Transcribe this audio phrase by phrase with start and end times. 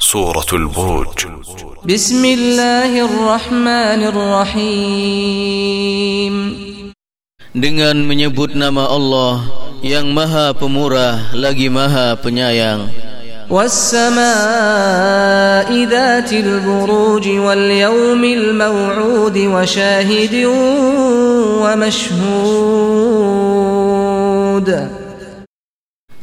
[0.00, 1.28] سورة البروج.
[1.84, 5.34] بسم الله الرحمن الرحيم.
[7.52, 9.44] Dengan menyebut nama Allah
[9.84, 12.88] yang maha pemurah lagi maha penyayang.
[13.50, 14.24] والسماء
[15.84, 20.34] ذات البروج واليوم الموعود وشاهد
[21.60, 22.20] ومشهود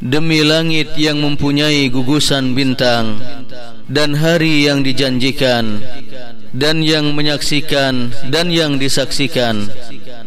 [0.02, 3.22] Demi langit yang mempunyai gugusan bintang
[3.86, 5.78] Dan hari yang dijanjikan
[6.50, 9.70] Dan yang menyaksikan dan yang disaksikan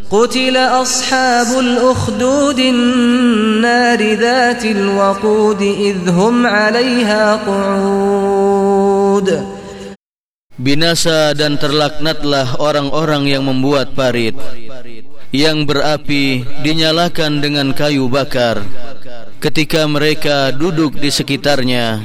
[0.05, 9.27] قتل أصحاب الأخدود النار ذات الوقود إذ هم عليها قعود
[10.55, 14.37] Binasa dan terlaknatlah orang-orang yang membuat parit
[15.35, 18.63] Yang berapi dinyalakan dengan kayu bakar
[19.39, 22.01] Ketika mereka duduk di sekitarnya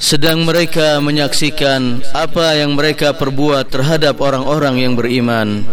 [0.00, 5.64] Sedang mereka menyaksikan apa yang mereka perbuat terhadap orang-orang yang beriman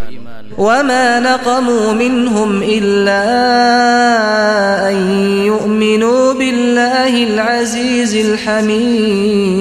[0.57, 3.23] وما نقموا منهم إلا
[4.89, 4.97] أن
[5.45, 9.57] يؤمنوا بالله العزيز الحميد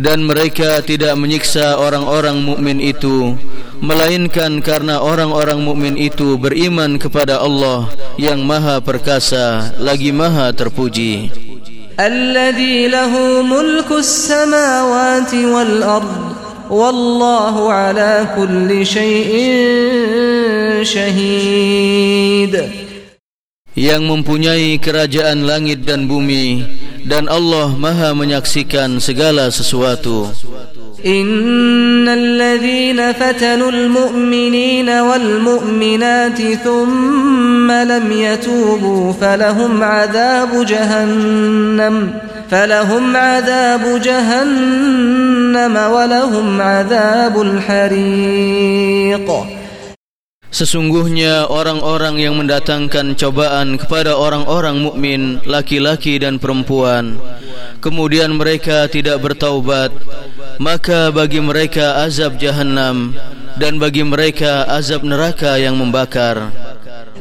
[0.00, 3.32] Dan mereka tidak menyiksa orang-orang mukmin itu
[3.80, 7.88] Melainkan karena orang-orang mukmin itu beriman kepada Allah
[8.20, 11.32] Yang maha perkasa lagi maha terpuji
[11.96, 16.22] الذي له ملك السماوات والأرض
[16.68, 19.32] والله على كل شيء
[20.84, 22.52] شهيد
[23.72, 26.68] Yang mempunyai kerajaan langit dan bumi
[27.01, 30.29] Dan Allah maha menyaksikan segala sesuatu.
[31.05, 42.13] إن الذين فتنوا المؤمنين والمؤمنات ثم لم يتوبوا فلهم عذاب جهنم
[42.51, 49.31] فلهم عذاب جهنم ولهم عذاب الحريق
[50.51, 57.17] Sesungguhnya orang-orang yang mendatangkan cobaan kepada orang-orang mukmin laki-laki dan perempuan
[57.81, 59.89] kemudian mereka tidak bertaubat
[60.61, 63.17] maka bagi mereka azab jahanam
[63.57, 66.53] dan bagi mereka azab neraka yang membakar.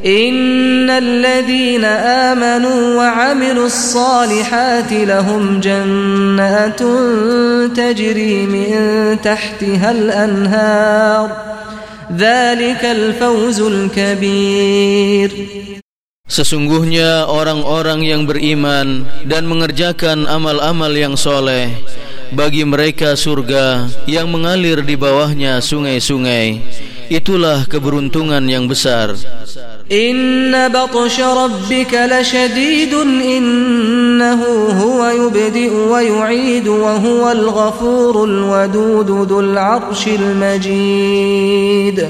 [0.01, 11.60] Innalladzina amanu wa 'amilus salihati lahum jannatun tajri min tahtiha al-anhar.
[12.14, 15.30] ذلك الفوز الكبير
[16.26, 21.70] Sesungguhnya orang-orang yang beriman dan mengerjakan amal-amal yang soleh
[22.34, 26.66] bagi mereka surga yang mengalir di bawahnya sungai-sungai
[27.14, 29.14] itulah keberuntungan yang besar
[29.93, 34.45] إن بطش ربك لشديد إنه
[34.83, 42.07] هو يبدئ ويعيد وهو الغفور الودود ذو العرش المجيد.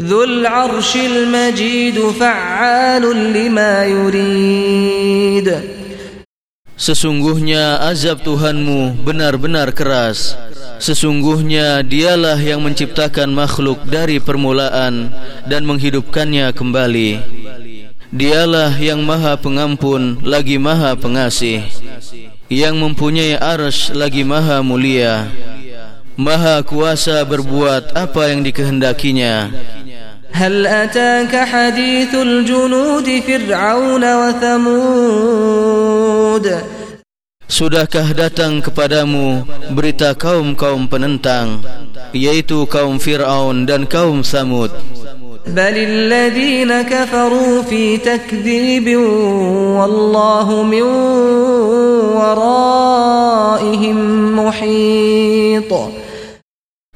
[0.00, 5.60] ذو العرش المجيد فعال لما يريد.
[6.80, 10.32] Sesungguhnya azab Tuhanmu benar-benar keras.
[10.80, 15.12] Sesungguhnya dialah yang menciptakan makhluk dari permulaan
[15.44, 17.10] dan menghidupkannya kembali.
[18.16, 21.68] Dialah yang maha pengampun lagi maha pengasih.
[22.48, 25.28] Yang mempunyai arsh lagi maha mulia.
[26.16, 29.52] Maha kuasa berbuat apa yang dikehendakinya
[30.32, 35.60] هل أتاك حديث الجنود فرعون وثمود
[37.50, 39.42] Sudahkah datang kepadamu
[39.74, 41.58] berita kaum-kaum penentang
[42.14, 44.70] yaitu kaum Firaun dan kaum Samud
[45.46, 48.96] بل الذين كفروا في تكذيب
[49.76, 50.82] والله من
[52.14, 53.96] ورائهم
[54.38, 55.72] محيط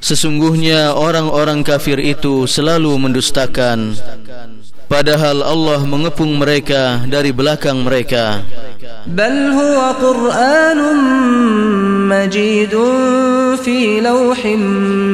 [0.05, 3.97] Sesungguhnya orang-orang kafir itu selalu mendustakan.
[4.85, 8.45] Padahal Allah mengepung mereka dari belakang mereka.
[9.09, 11.01] Bal huwa Qur'anun
[12.05, 14.61] majidun fi lawhim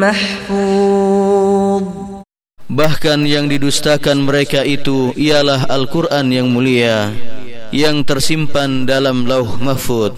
[0.02, 1.86] mahfuz.
[2.66, 7.10] Bahkan yang didustakan mereka itu ialah Al-Quran yang mulia
[7.74, 10.14] Yang tersimpan dalam lauh mahfud